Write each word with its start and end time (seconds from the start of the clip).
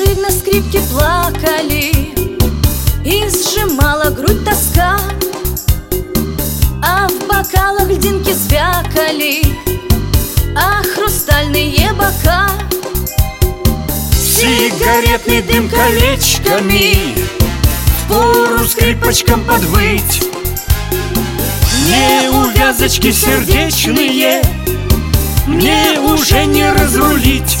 Так 0.00 0.08
надрывно 0.08 0.30
скрипки 0.30 0.80
плакали 0.90 1.92
И 3.04 3.28
сжимала 3.28 4.10
грудь 4.10 4.44
тоска. 4.44 4.98
А 6.82 7.08
в 7.08 7.26
бокалах 7.26 7.88
льдинки 7.88 8.32
звякали 8.32 9.42
А 10.56 10.82
хрустальные 10.82 11.92
бока. 11.92 12.48
Сигаретный 14.12 15.42
дым 15.42 15.68
колечками 15.68 17.14
Впору 18.04 18.64
скрипочкам 18.66 19.44
подвыть. 19.44 20.22
Не 21.88 22.30
увязочки 22.30 23.10
сердечные 23.10 24.42
Мне 25.46 25.98
уже 26.00 26.44
не 26.46 26.70
разрулить 26.70 27.58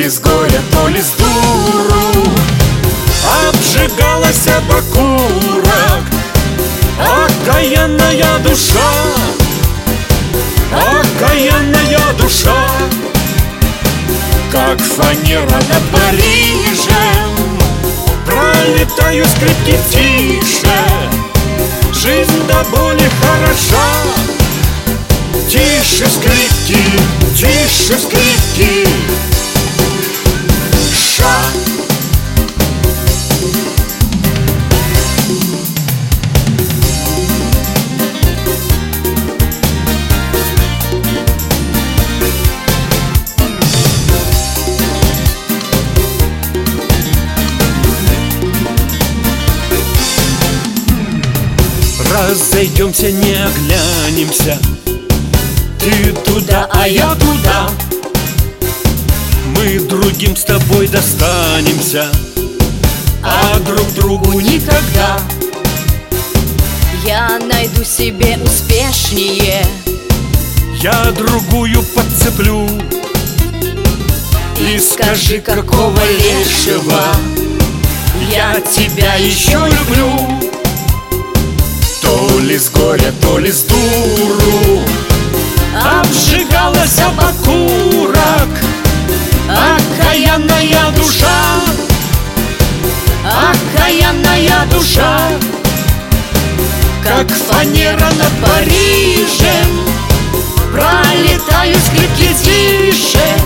ли 0.00 0.08
с 0.08 0.18
горя, 0.18 0.62
то 0.72 0.88
ли 0.88 1.00
с 1.00 1.10
дуру. 1.18 2.24
Обжигалась 3.48 4.46
об 4.48 4.70
окурок. 4.72 6.04
Окаянная 6.98 8.38
душа. 8.38 8.92
Окаянная 10.72 12.00
душа. 12.18 12.66
Как 14.50 14.80
фанера 14.80 15.60
над 15.68 15.82
Парижем 15.92 17.60
Пролетаю 18.24 19.26
скрипки 19.26 19.78
тише. 19.90 20.80
Жизнь 21.92 22.46
до 22.48 22.64
боли 22.70 23.08
хороша. 23.20 23.90
Тише 25.46 26.08
скрипки, 26.08 26.82
тише 27.36 27.98
скрипки 27.98 29.29
Разойдемся, 52.28 53.10
не 53.10 53.32
оглянемся. 53.32 54.58
Ты 55.78 56.12
туда, 56.24 56.68
а 56.70 56.86
я 56.86 57.14
туда. 57.14 57.70
Мы 59.56 59.80
другим 59.80 60.36
с 60.36 60.44
тобой 60.44 60.86
достанемся. 60.88 62.06
А 63.22 63.58
друг 63.60 63.90
другу 63.94 64.38
никогда. 64.38 65.18
Я 67.06 67.38
найду 67.38 67.84
себе 67.84 68.38
успешнее. 68.44 69.64
Я 70.82 71.12
другую 71.12 71.82
подцеплю. 71.94 72.68
И 74.58 74.78
скажи, 74.78 75.38
какого 75.38 75.98
лешего. 76.18 77.02
Я 78.30 78.60
тебя 78.60 79.14
еще 79.14 79.58
люблю 79.58 80.49
горя, 83.40 83.46
то 83.46 83.46
ли 83.46 83.52
с 83.52 83.62
дуру 83.62 84.82
Обжигалась 85.74 86.98
об 86.98 87.18
окурок. 87.20 88.48
Окаянная 89.48 90.90
душа 90.96 91.60
Окаянная 93.24 94.66
душа 94.70 95.18
Как 97.02 97.28
фанера 97.30 98.10
над 98.18 98.32
Парижем 98.44 99.80
Пролетаю 100.72 101.74
скрипки 101.86 102.34
тише 102.44 103.39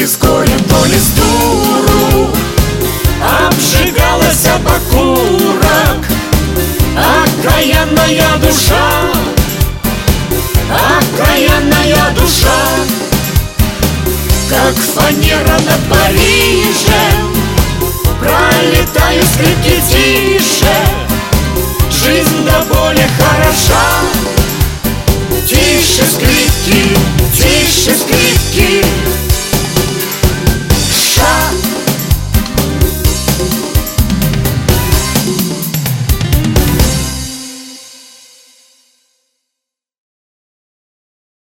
То 0.00 0.02
ли 0.02 0.08
с 0.08 0.16
горя, 0.16 0.58
то 0.66 0.86
ли 0.86 0.96
с 0.98 1.08
дуру 1.08 2.30
Обжигалась 3.46 4.46
об 4.46 4.66
окурок. 4.66 6.06
Окаянная 6.96 8.38
душа 8.40 9.10
Окаянная 10.70 12.14
душа 12.18 12.62
Как 14.48 14.74
фанера 14.74 15.58
над 15.66 15.80
Парижем 15.90 17.36
Пролетаю 18.20 19.22
скрипки 19.34 19.82
тише 19.90 20.69